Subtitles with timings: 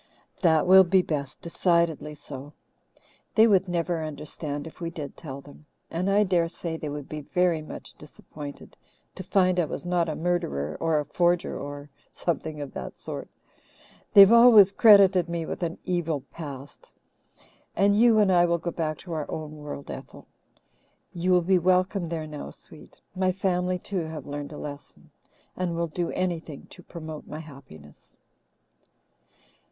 [0.41, 2.53] "That will be best decidedly so.
[3.35, 5.67] They would never understand if we did tell them.
[5.91, 8.75] And I daresay they would be very much disappointed
[9.13, 13.29] to find I was not a murderer or a forger or something of that sort.
[14.11, 16.91] They have always credited me with an evil past.
[17.75, 20.25] And you and I will go back to our own world, Ethel.
[21.13, 25.11] You will be welcome there now, sweet my family, too, have learned a lesson,
[25.55, 28.17] and will do anything to promote my happiness."